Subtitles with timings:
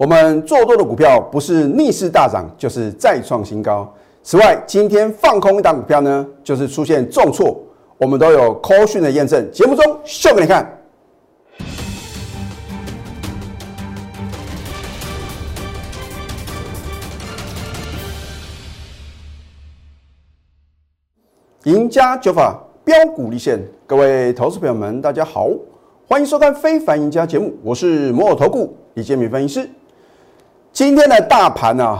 [0.00, 3.86] 我们做多的股票不是逆势大涨，就是再创新高。
[4.22, 7.54] 此外，今天放空一档股票呢，就是出现重挫，
[7.98, 10.66] 我们都有 call 讯的验证，节目中秀给你看。
[21.64, 25.50] 赢家九法标股立现，各位投资朋友们，大家好，
[26.08, 29.68] 欢迎收看《非凡赢家》节目，我是摩尔投顾李建民分析师。
[30.72, 31.98] 今天的大盘呢，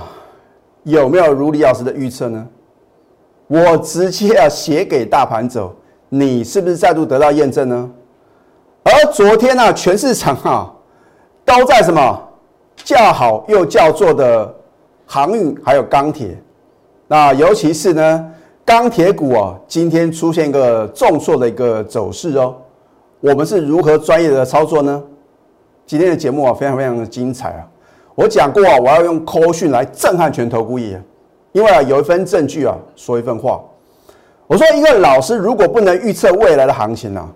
[0.85, 2.47] 有没有如李老师的预测呢？
[3.47, 5.75] 我直接要写给大盘走，
[6.09, 7.91] 你是不是再度得到验证呢？
[8.85, 10.73] 而昨天呢，全市场啊
[11.45, 12.29] 都在什么
[12.77, 14.55] 叫好又叫座的
[15.05, 16.41] 航运还有钢铁，
[17.09, 18.33] 那尤其是呢。
[18.63, 22.55] 钢铁股啊，今天出现一个重挫的一个走势哦。
[23.19, 25.03] 我们是如何专业的操作呢？
[25.85, 27.67] 今天的节目啊，非常非常的精彩啊！
[28.21, 31.03] 我讲过啊，我要用扣讯来震撼全投顾业，
[31.53, 33.59] 因为啊，有一份证据啊，说一份话。
[34.47, 37.27] 我说，一个老师如果不能预测未来的行情啊，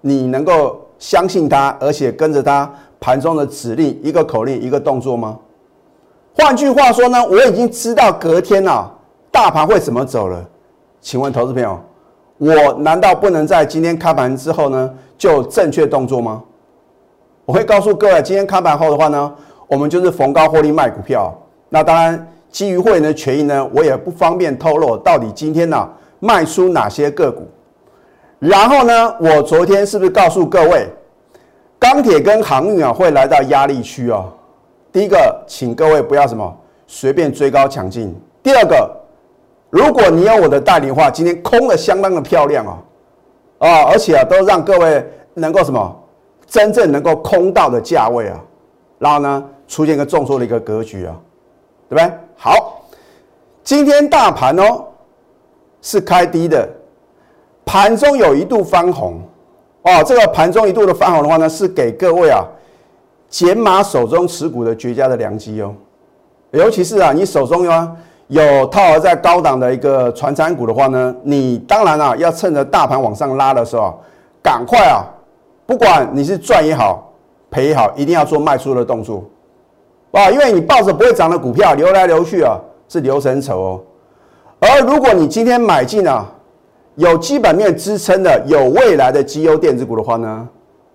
[0.00, 5.38] 你能够相信他，而且跟着他盘中的指令，一个口令，一个动作吗？
[6.38, 8.90] 换句话说呢，我已经知道隔天啊。
[9.30, 10.42] 大盘会怎么走了？
[11.02, 11.78] 请问投资朋友，
[12.38, 16.42] 我难道不能在今天开盘之后呢就正确动作吗？
[17.44, 19.34] 我会告诉各位，今天开盘后的话呢，
[19.72, 21.34] 我们就是逢高获利卖股票。
[21.70, 25.88] 那当然，基于会员的权益呢，我也不方便透露到底今天呢
[26.20, 27.48] 卖出哪些个股。
[28.38, 30.86] 然后呢，我昨天是不是告诉各位，
[31.78, 34.26] 钢铁跟航运啊会来到压力区啊？
[34.92, 36.54] 第一个，请各位不要什么
[36.86, 38.14] 随便追高抢进。
[38.42, 38.98] 第二个。
[39.70, 42.76] 如果你有我的带领的话，今天空的相当的漂亮啊，
[43.60, 45.98] 啊，而且啊，都让各位能够什么，
[46.46, 48.38] 真正能够空到的价位啊，
[48.98, 49.42] 然后呢，
[49.72, 51.16] 出现一个重挫的一个格局啊，
[51.88, 52.12] 对不对？
[52.36, 52.82] 好，
[53.64, 54.84] 今天大盘哦
[55.80, 56.68] 是开低的，
[57.64, 59.22] 盘中有一度翻红，
[59.80, 62.44] 哦，这个盘中一度的翻红的话呢，是给各位啊
[63.30, 65.74] 减码手中持股的绝佳的良机哦，
[66.50, 67.88] 尤其是啊，你手中有。
[68.28, 74.00] 有套在高档的一个传产股的话呢，你当然啊要趁着大盘往上拉的时候，
[74.42, 75.04] 赶快啊，
[75.66, 77.12] 不管你是赚也好，
[77.50, 79.22] 赔也好，一定要做卖出的动作，
[80.12, 82.58] 啊，因为你抱着不会涨的股票流来流去啊，
[82.88, 83.80] 是流成丑哦。
[84.60, 86.24] 而如果你今天买进啊，
[86.94, 90.48] 有基本面支撑的、有未来的绩优电子股的话呢，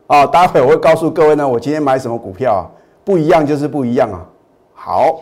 [0.08, 2.64] 啊，待会我会告诉各位呢，我今天买什么股票啊，
[3.04, 4.26] 不一样就是不一样啊。
[4.74, 5.20] 好。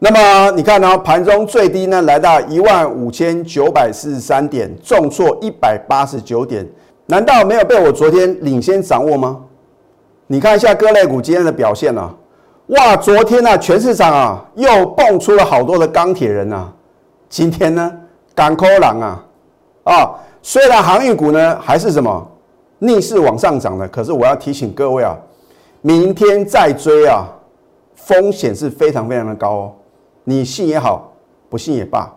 [0.00, 0.96] 那么你看呢？
[0.98, 6.64] 盘中最低呢来到一万五千九百四十三点，重挫一百八十九点，
[7.06, 9.40] 难道没有被我昨天领先掌握吗？
[10.28, 12.14] 你看一下各类股今天的表现啊，
[12.68, 16.70] 哇，昨天呢全市场啊又蹦出了好多的钢铁人啊，
[17.26, 17.90] 今天呢
[18.34, 19.24] 港口狼啊
[19.84, 20.10] 啊，
[20.42, 22.30] 虽然航运股呢还是什么
[22.78, 25.16] 逆势往上涨的，可是我要提醒各位啊，
[25.80, 27.24] 明天再追啊，
[27.94, 29.72] 风险是非常非常的高哦。
[30.24, 31.10] 你信也好，
[31.48, 32.12] 不信也罢，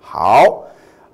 [0.00, 0.64] 好。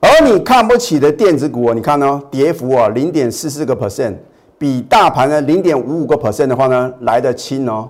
[0.00, 2.22] 而你看不起的电子股，你看呢？
[2.30, 4.14] 跌幅啊，零点四四个 percent，
[4.56, 7.88] 比大盘的零点五五个 percent 的话呢，来得轻哦。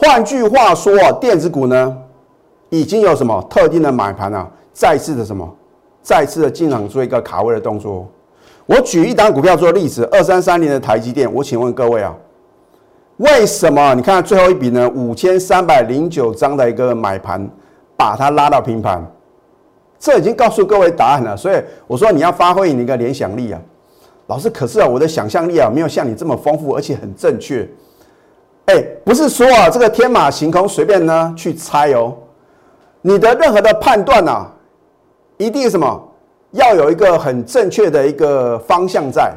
[0.00, 1.98] 换句话说啊，电子股呢，
[2.70, 5.56] 已经有什么特定的买盘啊，再次的什么，
[6.00, 8.06] 再次的进场做一个卡位的动作。
[8.66, 12.14] 我举一档股票做例子，二三三零的台积电，我请问各位啊。
[13.16, 13.94] 为什么？
[13.96, 14.88] 你看最后一笔呢？
[14.94, 17.50] 五千三百零九张的一个买盘。
[17.96, 19.04] 把它拉到平盘，
[19.98, 21.36] 这已经告诉各位答案了。
[21.36, 23.60] 所以我说你要发挥你的一个联想力啊，
[24.28, 24.48] 老师。
[24.48, 27.68] 可是啊，我的想象力啊没有像你这么丰富，而且很正确。
[28.68, 32.14] 哎，不是说啊这个天马行空随便呢去猜哦，
[33.00, 34.46] 你的任何的判断呐，
[35.38, 36.08] 一定什么
[36.50, 39.32] 要有一个很正确的一个方向在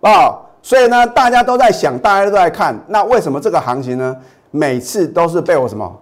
[0.00, 0.40] 啊。
[0.62, 4.16] 所以呢，大家都在想，大家都在看，那为什么这个行情呢，
[4.50, 6.00] 每次都是被我什么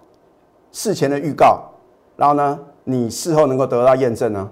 [0.71, 1.61] 事前的预告？
[2.15, 4.49] 然后呢，你事后能够得到验证呢？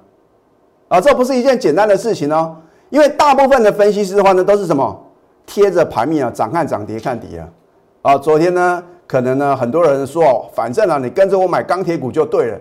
[0.89, 2.57] 啊，这不是一件简单的事情哦。
[2.89, 5.01] 因为大部分的分析师的话呢，都是什么
[5.45, 7.47] 贴着盘面啊，涨看涨，跌看跌啊。
[8.01, 12.59] 啊，昨天呢，可能呢，很多人说，反正啊，你跟着我买钢铁股就对了。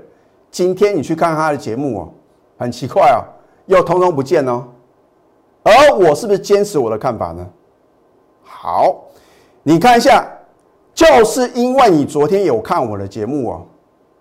[0.51, 2.09] 今天你去看他的节目哦，
[2.59, 3.25] 很奇怪啊，
[3.65, 4.65] 又通通不见哦。
[5.63, 7.47] 而我是不是坚持我的看法呢？
[8.43, 9.05] 好，
[9.63, 10.27] 你看一下，
[10.93, 13.63] 就是因为你昨天有看我的节目哦。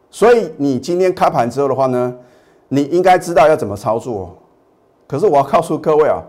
[0.09, 2.15] 所以你今天开盘之后的话呢，
[2.69, 4.37] 你应该知道要怎么操作。
[5.05, 6.21] 可是我要告诉各位啊，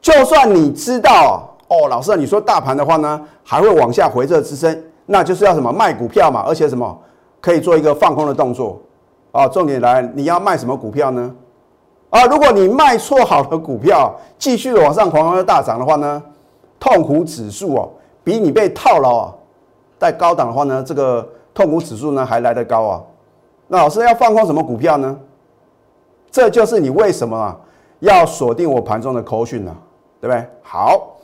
[0.00, 6.98] 就算你知道哦，老师啊你说大盘的话呢，还会往下回撤支撑，那就是要什么卖股票嘛，而且什么
[7.40, 8.80] 可以做一个放空的动作
[9.32, 9.46] 啊。
[9.46, 11.34] 重点来，你要卖什么股票呢？
[12.10, 16.22] 啊，如果你卖错好的股票，继续的往上狂狂大涨的话呢，
[16.80, 17.90] 痛苦指数哦，
[18.24, 19.34] 比你被套牢啊，
[19.98, 23.02] 在高档的话呢，这个痛苦指数呢还来得高啊。
[23.66, 25.14] 那老师要放空什么股票呢？
[26.30, 27.54] 这就是你为什么啊
[28.00, 29.76] 要锁定我盘中的口讯呢？
[30.20, 30.46] 对不对？
[30.62, 31.17] 好，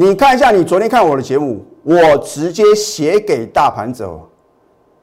[0.00, 4.16] 你看一下，你昨天看我的节目，我直接写给大盘者，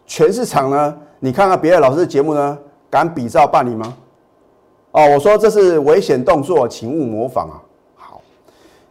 [0.06, 2.58] 全市场呢，你看看别的老师的节目呢，
[2.90, 3.94] 敢比照办理吗？
[4.92, 7.60] 哦，我说这是危险动作，请勿模仿啊。
[7.98, 8.22] 好，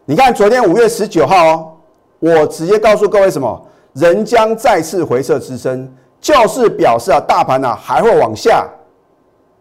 [0.05, 1.73] 你看昨天五月十九号哦，
[2.19, 3.67] 我直接告诉各位什么？
[3.95, 5.91] 人将再次回撤支撑，
[6.21, 8.69] 就是表示啊，大盘呢还会往下，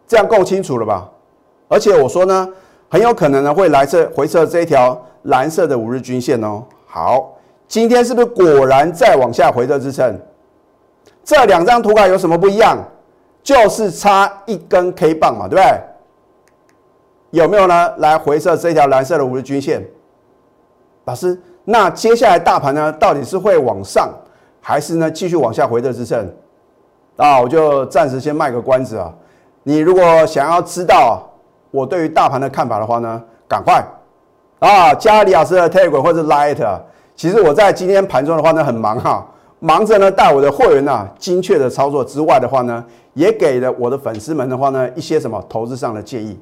[0.06, 1.10] 这样够清楚了吧？
[1.68, 2.46] 而且我说呢。
[2.90, 6.64] 很有可能呢会来这回撤这一条蓝色的五日均线哦。
[6.86, 7.34] 好，
[7.68, 10.18] 今天是不是果然再往下回撤支撑？
[11.22, 12.78] 这两张图卡有什么不一样？
[13.42, 15.80] 就是差一根 K 棒嘛，对不对？
[17.30, 17.94] 有没有呢？
[17.98, 19.84] 来回撤这条蓝色的五日均线。
[21.04, 24.10] 老师，那接下来大盘呢，到底是会往上，
[24.60, 26.26] 还是呢继续往下回撤支撑？
[27.16, 29.12] 啊，我就暂时先卖个关子啊。
[29.62, 31.30] 你如果想要知道。
[31.70, 33.84] 我对于大盘的看法的话呢，赶快
[34.64, 36.56] 啊加里老师的 Take 或者 Light。
[37.14, 39.26] 其实我在今天盘中的话呢，很忙哈，
[39.60, 42.82] 忙着呢带我的会员呐精确的操作之外的话呢，
[43.12, 46.38] 也给了我的粉丝们的话呢一些什么投资上的建议。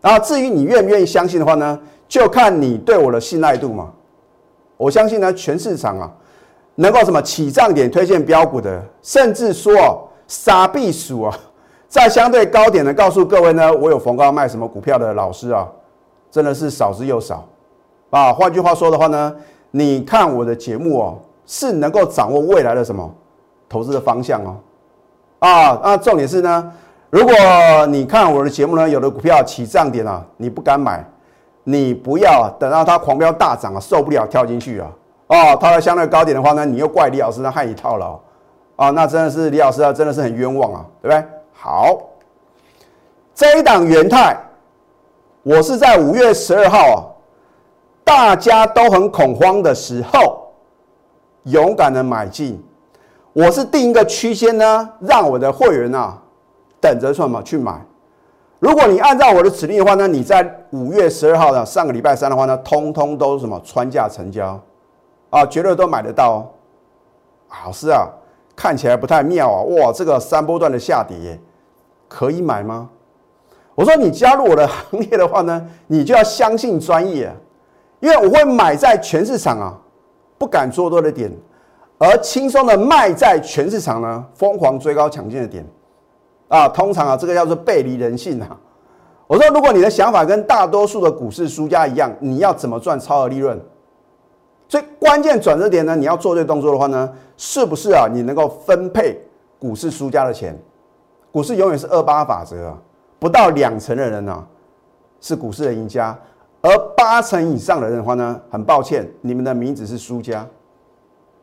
[0.00, 1.78] 然后至于你愿不愿意相信的话呢，
[2.08, 3.88] 就看你对我的信赖度嘛。
[4.76, 6.10] 我相信呢，全市场啊
[6.74, 11.38] 能够什么起涨点推荐标股的，甚至说傻避暑啊。
[11.86, 15.68] 在相对高点的告诉各位呢，我有逢高卖什么股票的老师啊，
[16.30, 17.46] 真的是少之又少
[18.10, 18.32] 啊。
[18.32, 19.34] 换句话说的话呢，
[19.70, 23.08] 你看我的节目哦，是能够掌握未来的什么
[23.68, 24.56] 投资的方向哦。
[25.38, 26.72] 啊，那重点是呢，
[27.08, 27.34] 如果
[27.86, 31.04] 你看我的节目呢，有的股票起涨点啊，你不敢买，
[31.64, 34.90] 你不要等到它狂飙大涨啊，受不了跳进去啊。
[35.28, 38.18] 哦，它的相对高点的话呢，你又怪李老师呢害你套牢
[38.76, 41.24] 啊，那真的是李老师啊，真的是很冤枉啊，对不对？
[41.52, 41.98] 好，
[43.34, 44.36] 这一档元泰，
[45.42, 46.98] 我是在五月十二号啊，
[48.10, 50.52] 大家都很恐慌的时候，
[51.44, 52.60] 勇敢的买进。
[53.32, 56.20] 我是定一个区间呢，让我的会员啊
[56.80, 57.80] 等着什么去买。
[58.58, 64.60] 如果你按照我的指令的话呢，你在五月十二号的上个礼拜三的话呢，通通都什么穿价成交
[65.30, 66.50] 啊，绝对都买得到。
[67.64, 68.08] 老师啊，
[68.56, 71.38] 看起来不太妙啊，哇，这个三波段的下跌。
[72.08, 72.90] 可以买吗？
[73.76, 77.32] 我说你加入我的行列的话呢，你就要相信专业，
[78.00, 79.78] 因为我会买在全市场啊
[80.36, 81.30] 不敢做多的点，
[81.98, 85.64] 而轻松的卖在全市场呢疯狂追高抢进的点
[86.48, 86.68] 啊。
[86.68, 88.58] 通常啊，这个叫做背离人性啊。
[89.26, 93.60] 我说，如果你的想法跟大多数的股市输家一样，你要怎么赚超额利润？
[94.66, 98.06] 所以关键转折点呢，你要做对动作的话呢，是不是啊？
[98.10, 99.20] 你能够分配
[99.58, 100.58] 股市输家的钱？
[101.30, 102.78] 股市永远是二八法则啊，
[103.20, 104.44] 不到两成的人呢
[105.20, 106.18] 是股市的赢家，
[106.62, 110.46] 而八成以上的人的话呢，很抱歉，你们的名字是输家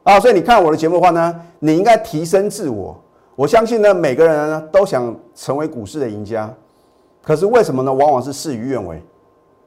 [0.03, 0.19] 啊。
[0.19, 2.95] 所以你看我的节目的话呢，你应该提升自我。
[3.35, 6.51] 我相信呢，每个人呢都想成为股市的赢家，
[7.23, 7.93] 可是为什么呢？
[7.93, 9.01] 往往是事与愿违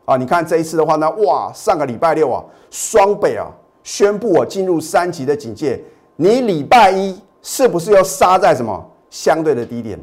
[0.05, 0.17] 啊。
[0.17, 3.47] 你看这一次的话呢，哇，上个礼拜六啊，双北啊
[3.83, 5.83] 宣布我进入三级的警戒，
[6.17, 8.87] 你礼拜一是不是又杀在什么？
[9.11, 9.99] 相对的低点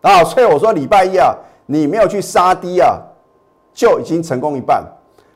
[0.00, 1.34] 啊，所以我说礼拜一啊，
[1.66, 2.96] 你没有去杀低啊，
[3.80, 4.84] 就已经成功一半。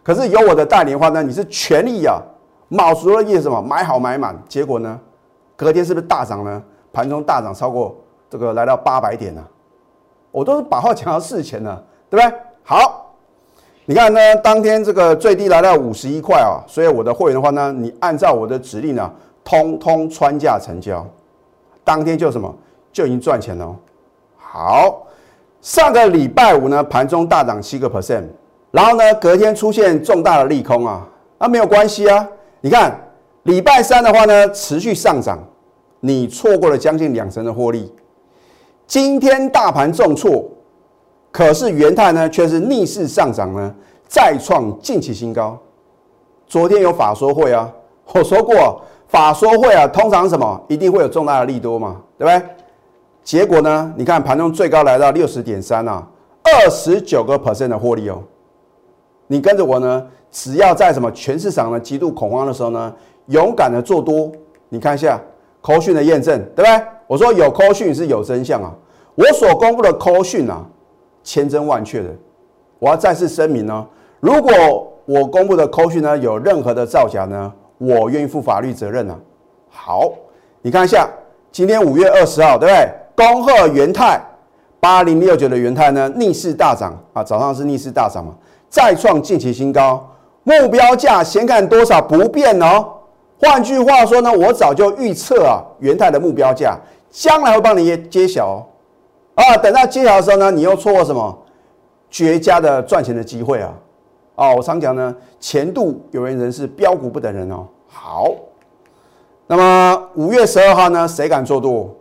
[0.03, 2.21] 可是有我的带领的话呢，你是全力啊，
[2.69, 5.01] 卯足了意什么买好买满，结果呢，
[5.57, 6.63] 隔天是不是大涨呢？
[6.93, 7.97] 盘中大涨超过
[8.29, 9.43] 这个来到八百点呢？
[10.31, 12.39] 我都是把话讲到事前了，对不对？
[12.63, 13.15] 好，
[13.87, 19.11] 你看呢，当天这个最低来到五十一块啊，所以我的会员的话呢，你按照我的指令呢，
[19.43, 21.03] 通通穿价成交。
[21.83, 22.55] 当天就什么
[22.93, 23.75] 就已经赚钱了。
[24.37, 25.07] 好，
[25.65, 28.25] 上个礼拜五呢，盘中大涨七个 percent，
[28.71, 32.29] 然后呢，隔天出现重大的利空啊，那没有关系啊。
[32.61, 32.95] 你看
[33.45, 35.39] 礼拜三的话呢，持续上涨，
[36.01, 37.91] 你错过了将近两成的获利。
[38.87, 40.45] 今天大盘重挫，
[41.33, 43.75] 可是元泰呢却是逆势上涨呢，
[44.07, 45.59] 再创近期新高。
[46.47, 47.73] 昨天有法说会啊，
[48.13, 48.83] 我说过。
[49.07, 52.49] 法说会啊，通常什么一定会有重大的利多嘛，对不对？
[53.25, 53.93] 结果呢？
[53.97, 56.07] 你看盘中最高来到六十点三啊，
[56.43, 58.23] 二十九个 percent 的获利哦。
[59.27, 62.95] 你跟着我呢，只要在什么全市场呢极度恐慌的时候呢，
[63.29, 64.31] 勇敢的做多，
[64.69, 65.19] 你看一下
[65.63, 66.87] 扣讯的验证，对不对？
[67.07, 68.71] 我说有扣讯是有真相啊，
[69.15, 70.63] 我所公布的扣讯啊，
[71.23, 72.11] 千真万确的。
[72.79, 73.87] 我要再次声明呢，
[74.21, 74.53] 如果
[75.07, 79.19] 我公布的扣讯呢有任何的造假呢，我愿意负法律责任啊。
[79.71, 80.13] 好，
[80.61, 81.09] 你看一下，
[81.51, 82.89] 今天五月二十号，对不对？
[83.17, 84.21] 恭贺元泰
[84.81, 88.35] 八零六九的元泰呢逆势大涨啊，早上是逆势大涨嘛，
[88.69, 90.05] 再创近期新高。
[90.43, 92.87] 目标价先看多少不变哦。
[93.39, 96.79] 换句话说呢，我早就预测啊，元泰的目标价
[97.11, 98.67] 将来会帮你揭晓哦。
[99.37, 101.37] 啊，等到揭晓的时候呢，你又错过什么
[102.11, 103.73] 绝佳的赚钱的机会啊？
[104.37, 107.67] 哦，我常讲呢，前度有缘人是标股不等人哦。
[107.89, 108.31] 好，
[109.47, 111.95] 那么五月十二号呢，谁敢做多？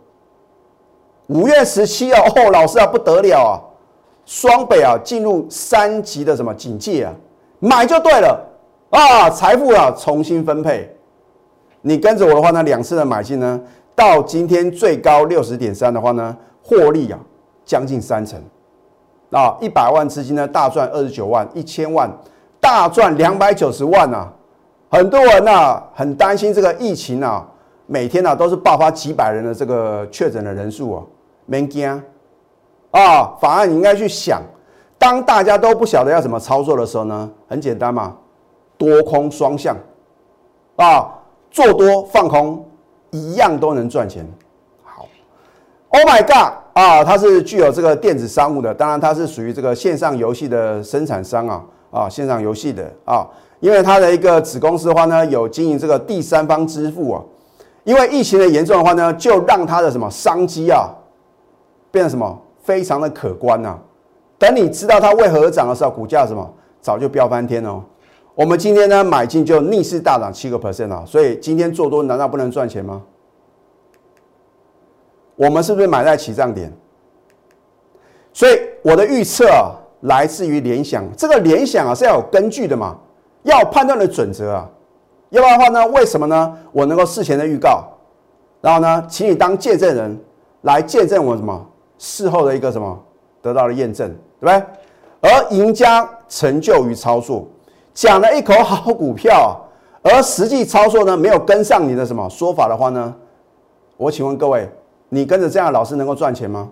[1.28, 3.52] 五月十七号哦，老师啊，不得了啊，
[4.26, 7.12] 双北啊进入三级的什么警戒啊？
[7.60, 8.38] 买就对了
[8.90, 10.94] 啊，财富啊重新分配。
[11.80, 13.60] 你跟着我的话呢，两次的买进呢，
[13.94, 17.18] 到今天最高六十点三的话呢，获利啊
[17.64, 18.38] 将近三成
[19.30, 22.10] 啊，一百万资金呢大赚二十九万，一千万
[22.60, 24.30] 大赚两百九十万啊。
[24.90, 27.46] 很多人呐很担心这个疫情啊，
[27.86, 31.02] 每天呐都是爆发几百人的这个确诊的人数啊，
[31.46, 32.02] 没惊
[32.90, 34.42] 啊，反而你应该去想。
[34.96, 38.16] 当大家都不晓得要怎么操作的时候呢，很简单嘛，
[38.78, 39.76] 多空双向
[40.76, 41.12] 啊，
[41.50, 42.64] 做多放空
[43.10, 44.26] 一样都能赚钱。
[44.82, 45.06] 好
[45.90, 53.26] ，Oh my God 啊，它是具有这个电子商务的，当然它是属于这个线上游戏的生产商啊啊，线上游戏的啊，
[53.60, 57.22] 因为它的一个子公司的话呢，有经营这个第三方支付啊，
[57.82, 60.88] 因为疫情的严重的话呢，就让它的什么商机啊，
[61.94, 63.78] 变得什么非常的可观呐。
[64.36, 67.80] 等你知道它为何而涨的时候，股价什么早就飙翻天哦。
[68.34, 73.00] 我们今天呢买进就逆势大涨七个 percent 啊，所以今天做多难道不能赚钱吗？
[75.36, 76.72] 我们是不是买在起涨点？
[78.32, 82.98] 所以我的预测啊，来自于联想，这个联想啊是要有根据的嘛，
[83.44, 84.68] 要判断的准则啊，
[85.30, 86.58] 要不然的话呢，为什么呢？
[86.72, 87.84] 我能够事前的预告，
[88.60, 90.20] 然后呢，请你当见证人
[90.62, 91.64] 来见证我什么
[92.04, 93.02] 事后的一个什么？
[93.40, 94.62] 得到了验证，对不对？
[95.22, 97.46] 而赢家成就于操作，
[97.94, 99.58] 讲了一口好股票，
[100.02, 103.14] 而实际操作呢没有跟上你的什么说法的话呢？
[103.96, 104.68] 我请问各位，
[105.08, 106.70] 你跟着这样的老师能够赚钱吗？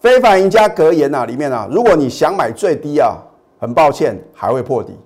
[0.00, 3.16] 非凡赢家格言呐，里面啊，如果你想买最低啊，
[3.60, 4.98] 很抱歉还会破底，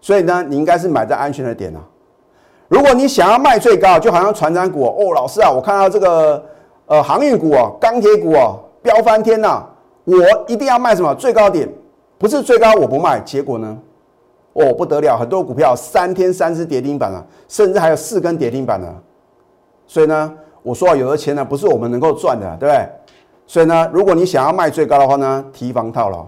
[0.00, 1.80] 所以呢，你应该是买在安全的点啊。
[2.68, 6.44] 如果你想要卖最高，就好像船长股哦，老师啊，我看到这个
[6.86, 8.56] 呃航运股啊，钢铁股啊。
[8.82, 9.64] 飙翻天呐！
[10.04, 10.14] 我
[10.46, 11.68] 一定要卖什么最高点？
[12.18, 13.76] 不是最高我不卖，结果呢？
[14.52, 18.94] 哦不得了，很多股票三天三只跌停板了，甚至还有四根跌停板了。
[19.88, 22.88] 所以呢，我说有的钱呢不是我们能够赚的，对不对？
[23.44, 26.24] 所以呢，如果你想要卖最高的话呢，提防套牢。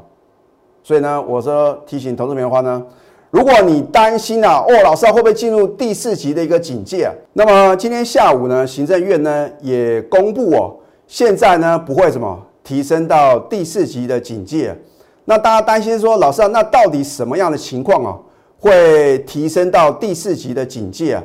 [0.82, 2.82] 所以呢，我说提醒投资棉花呢，
[3.30, 7.10] 如果你担心啊，哦老师啊会不会进入第四级的一个警戒？
[7.32, 12.44] 那么今天下午呢，行政院呢也公布哦，现在呢不会什么。
[12.64, 14.76] 提升到第四级的警戒，
[15.24, 18.14] 那大家担心说，老师啊，那到底什么样的情况啊，
[18.60, 21.24] 会提升到第四级的警戒啊？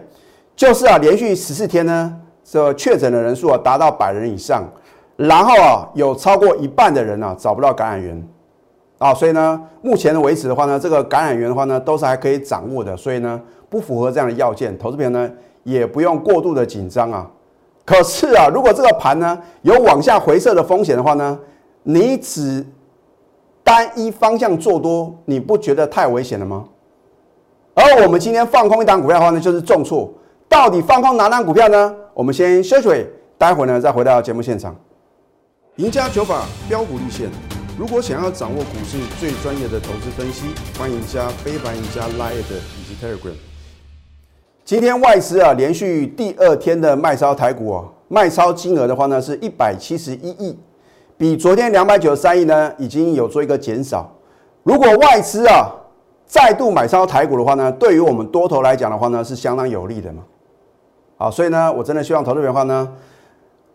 [0.55, 4.63] 就是啊，连续十四天呢，这确诊的人数啊达到百人以上，
[5.17, 8.25] 然后啊有超过一半的人啊找不到感染源
[9.03, 13.38] 啊，所以呢，目前的为止的话呢，这个感染源的话呢都是还可以掌握的，所以呢
[13.69, 15.29] 不符合这样的要件，投资朋友呢
[15.63, 17.29] 也不用过度的紧张啊。
[17.83, 21.38] 可是啊，如果这个盘呢有往下回撤的风险的话呢，
[21.83, 22.65] 你只
[23.62, 26.63] 单一方向做多，你不觉得太危险了吗？
[27.74, 30.10] 而我们今天放空一档股票的话呢，就是重挫。
[30.48, 31.93] 到底放空哪档股票呢？
[32.13, 33.05] 我们先休息，
[33.38, 34.74] 待会呢再回到节目现场。
[35.75, 37.27] 赢家九法标股立线，
[37.75, 40.46] 如果想要掌握股市最专业的投资分析，
[40.77, 43.34] 欢迎加非凡、赢家 Line 以及 Telegram。
[44.63, 50.56] 今天外资啊连续第二天的卖超台股啊，卖超金额的话呢是一百七十一亿，
[51.18, 54.08] 比昨天两百九十三亿呢已经有做一个减少。
[54.62, 55.72] 如果外资啊
[56.27, 60.22] 再度买超台股的话呢，对于我们多头来讲的话呢是相当有利的嘛。
[61.18, 62.88] 好，所以呢我真的希望投资人的话呢，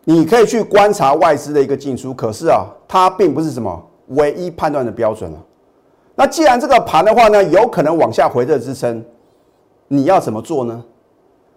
[0.05, 5.39] 你可以去观察外资的一个进出，可是啊它并不是什么唯一判断的标准了。
[6.15, 9.05] 那既然这个盘的话呢有可能往下回撤支撑。
[9.91, 10.85] 你要怎么做呢？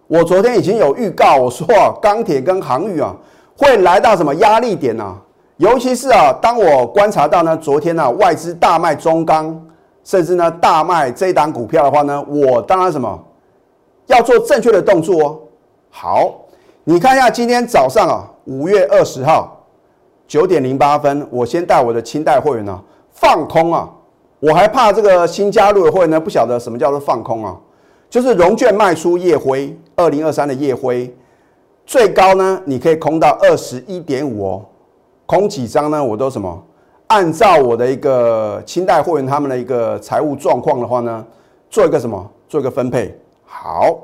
[0.06, 3.14] 我昨天已经有预告，我说啊，钢铁跟航运啊
[3.58, 5.14] 会来到什么压力点呢？
[5.58, 9.62] 尤其是啊，当我观察到呢，昨天呢外资大卖中钢，
[10.02, 13.22] 甚至呢大卖这一档股票的话呢，我当然什么
[14.06, 15.40] 要做正确的动作哦。
[15.90, 16.32] 好，
[16.84, 19.61] 你看一下今天早上啊，五月二十号
[20.32, 23.86] 九点零八分，我先带我的清代会员呢放空啊，
[24.40, 27.54] 我还怕这个新加入的会员呢不晓得什么叫做放空啊，
[28.08, 31.14] 就是融券卖出夜辉二零二三的夜辉，
[31.84, 34.64] 最高呢你可以空到二十一点五哦，
[35.26, 36.64] 空几张呢我都什么？
[37.08, 41.22] 按照我的一个清代会员他们的一个财务状况的话呢，
[41.68, 42.30] 做一个什么？
[42.48, 43.14] 做一个分配。
[43.44, 43.98] 好，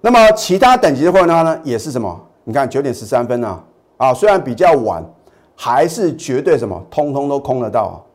[0.00, 2.16] 那么其他等级的会员的话呢，也是什么？
[2.44, 3.60] 你看九点十三分呢，
[3.96, 5.04] 啊，虽然比较晚，
[5.60, 8.06] 还是绝对什么，通通都空得到。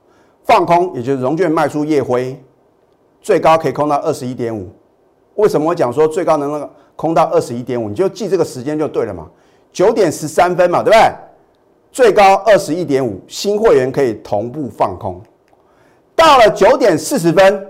[0.46, 2.42] 放空，也就是融券卖出夜辉，
[3.22, 4.70] 最高可以空到二十一点五。
[5.36, 7.90] 为什么我讲说最高能够空到二十一点五？
[7.90, 9.28] 你就记这个时间就对了嘛，
[9.74, 11.12] 九点十三分嘛，对不对？
[11.92, 15.22] 最高二十一点五，新会员可以同步放空。
[16.16, 17.68] 到了九点四十分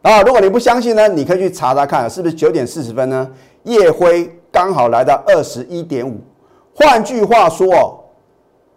[0.00, 3.30] 啊，如果你不相信呢，你可以去查查看，是不是九点四十分呢？
[3.64, 6.16] 夜辉刚好来到二十一点五。
[6.74, 8.03] 换句话说，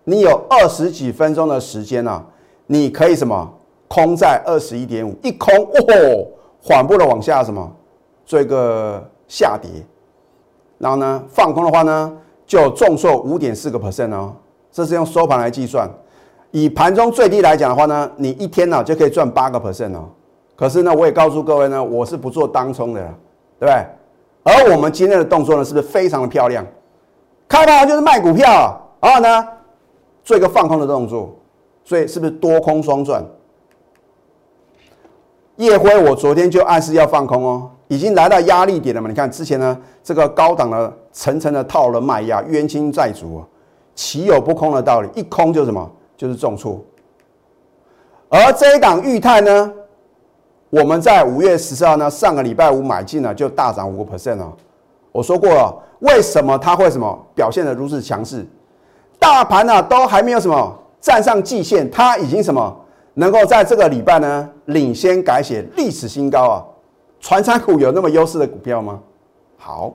[0.09, 2.23] 你有二十几分钟的时间啊，
[2.65, 3.53] 你可以什么
[3.89, 6.25] 空在二十一点五，一空哦，
[6.63, 7.69] 缓步的往下什么
[8.25, 9.69] 做一个下跌，
[10.77, 12.13] 然后呢放空的话呢，
[12.45, 14.33] 就重挫五点四个 percent 哦。
[14.71, 15.89] 这是用收盘来计算，
[16.51, 20.05] 以盘中最低来讲的话呢，你一天呢就可以赚八个 percent 哦。
[20.55, 23.01] 可是呢，我也告诉各位呢，我是不做当冲的，
[23.59, 23.85] 对不对？
[24.43, 26.65] 而我们今天的动作呢，是不是非常的漂亮？
[27.49, 29.47] 开盘就是卖股票，然后呢
[30.27, 31.33] 做一个放空的动作，
[31.85, 33.23] 所以是不是多空双赚？
[35.55, 39.07] 夜辉我昨天就暗示要放空哦，已经来到压力点了嘛？
[39.07, 43.47] 你看之前呢，这个高档的层层的套了卖压，冤亲债主啊。
[43.95, 45.07] 岂有不空的道理？
[45.15, 45.89] 一空就是什么？
[46.17, 46.83] 就是重挫。
[48.27, 49.73] 而这一档裕泰呢，
[50.69, 54.51] 我们在五月十四号呢，上个礼拜五买进了，就大涨五个 percent 哦。
[55.13, 58.45] 我说过了，为什么它会什么表现的如此强势？
[59.27, 62.73] 大盘呢都还没有什么站上季线，它已经什么
[63.15, 66.63] 能够在这个礼拜呢领先改写历史新高啊？
[67.19, 69.01] 传产股有那么优势的股票吗？
[69.57, 69.93] 好。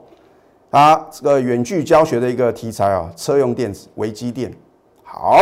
[0.69, 4.51] 啊，这个远距教学的一个题材啊，车用电子、微机电。
[5.03, 5.39] 好，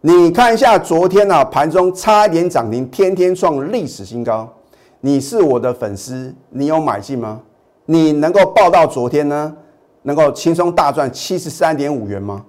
[0.00, 4.52] 你看一下昨天呢，盘中差一点涨停，天天创历史新高。
[5.00, 7.40] 你是我的粉丝，你有买进吗？
[7.84, 9.56] 你能够报到昨天呢，
[10.02, 12.44] 能够轻松大赚七十三点五元吗？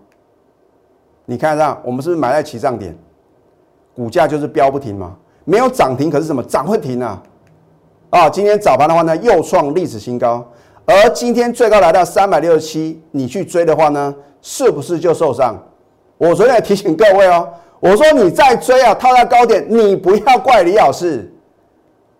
[1.29, 2.97] 你看上我们是不是买在起涨点？
[3.93, 5.13] 股价就是飙不停嘛？
[5.43, 7.21] 没有涨停，可是什么涨不停啊？
[8.09, 10.45] 啊，今天早盘的话呢，又创历史新高。
[10.85, 15.61] 而今天最高来到三百六十七，你去追的话呢，是不是就受伤？
[16.17, 17.49] 我昨天也提醒各位哦，
[17.81, 21.29] 我说你再追啊，套在高点，你不要怪李老师，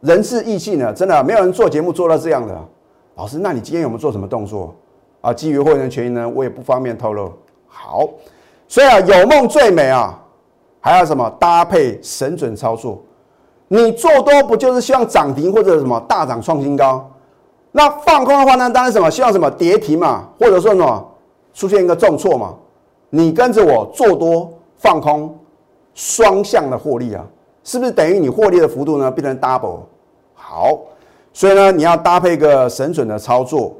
[0.01, 2.53] 人是义气呢，真的没有人做节目做到这样的。
[3.15, 4.75] 老师，那你今天有没有做什么动作
[5.21, 5.33] 啊？
[5.33, 7.31] 基于会员权益呢，我也不方便透露。
[7.67, 8.09] 好，
[8.67, 10.19] 所以啊，有梦最美啊，
[10.79, 13.01] 还要什么搭配神准操作？
[13.69, 17.09] 你做多不就是希望涨停或者什么大涨创新高？
[17.71, 18.69] 那放空的话呢？
[18.69, 19.11] 当然什么？
[19.11, 21.11] 希望什么跌停嘛，或者说什么
[21.53, 22.55] 出现一个重挫嘛？
[23.09, 25.37] 你跟着我做多放空，
[25.93, 27.25] 双向的获利啊，
[27.63, 29.79] 是不是等于你获利的幅度呢变成 double？
[30.33, 30.77] 好，
[31.33, 33.75] 所以呢，你要搭配一个神准的操作，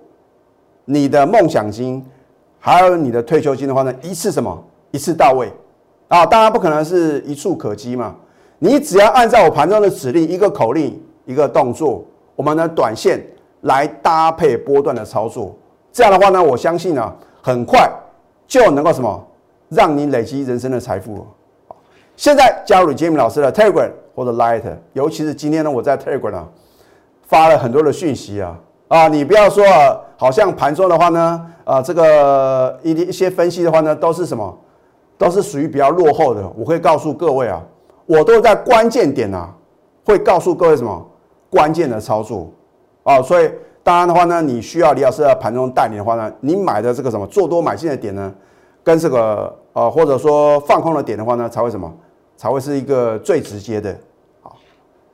[0.86, 2.06] 你的梦想金
[2.60, 4.62] 还有你的退休金的话呢，一次什么
[4.98, 5.54] 一次到位
[6.08, 6.26] 啊？
[6.26, 8.16] 当然不可能是一触可及嘛。
[8.60, 12.04] 你只要按照我盘中的指令，一个口令，一个动作，
[12.36, 13.24] 我们的短线。
[13.62, 15.54] 来搭配波段的操作，
[15.92, 17.90] 这样的话呢，我相信呢，很快
[18.48, 19.28] 就能够什么，
[19.68, 21.26] 让你累积人生的财富。
[22.16, 24.62] 现在加入 Jimmy 老师的 Telegram 或者 Light，
[24.94, 26.48] 尤其是今天呢，我在 Telegram 啊
[27.24, 28.56] 发了很多的讯息啊
[28.90, 34.56] 啊，你不要说啊，好像盘中的话呢，啊这个一一些分析的话呢，都是什么，
[35.18, 36.48] 都是属于比较落后的。
[36.56, 37.64] 我会告诉各位啊，
[38.06, 39.54] 我都在关键点啊，
[40.06, 41.06] 会告诉各位什么
[41.50, 42.52] 关键的操作。
[43.04, 43.50] 哦，所以
[43.84, 48.34] 当然的话呢，你需要李老师在盘中带领的话呢，你买的这个什么做多买进的点呢，
[48.84, 51.92] 跟这个呃或者说放空的点的话呢，才会什么
[52.36, 53.96] 才会是一个最直接的。
[54.42, 54.56] 好，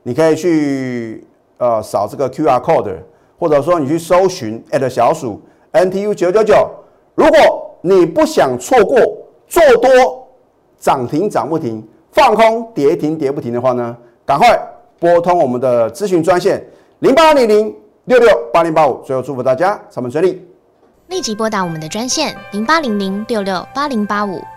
[0.02, 1.24] 你可以去
[1.58, 2.96] 呃扫这个 Q R code，
[3.38, 5.40] 或者说你去搜寻 at 小鼠
[5.70, 6.68] N T U 九九九。
[7.14, 8.98] 如果你不想错过
[9.48, 10.28] 做多
[10.78, 14.58] 涨停涨不停，放空跌停跌不停的话呢，赶快
[14.98, 16.64] 拨通我们的咨询专线
[17.00, 17.74] 零八零零。
[18.06, 20.46] 六六八零八五，最后祝福大家上班顺利。
[21.06, 24.42] 立即拨打我们的专线零八零零六六八零八五。